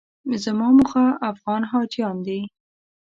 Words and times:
زما 0.43 0.67
موخه 0.77 1.05
افغان 1.31 1.61
حاجیان 1.71 2.17
دي. 2.27 2.39